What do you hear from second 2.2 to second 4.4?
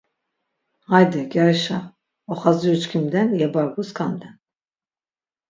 Oxaziru çkimden yebargu skanden...